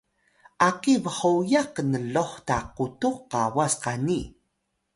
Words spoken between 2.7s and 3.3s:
qutux